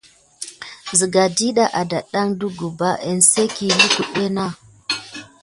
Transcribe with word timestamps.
Sigan 0.97 1.29
ɗiɗa 1.37 1.65
ada 1.79 1.99
kidan 2.05 2.27
ɗe 2.39 2.47
gəban 2.57 2.95
kesinki, 3.01 3.65
lukutu 3.77 4.23
nà. 4.35 4.45